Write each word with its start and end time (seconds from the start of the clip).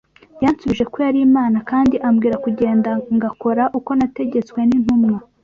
Yansubije 0.43 0.83
ko 0.91 0.97
yari 1.05 1.19
Imana 1.27 1.57
kandi 1.69 1.95
ambwira 2.07 2.35
kugenda 2.45 2.89
ngakora 3.15 3.63
uko 3.77 3.91
nategetswe 3.99 4.59
n’intumwa. 4.65 5.17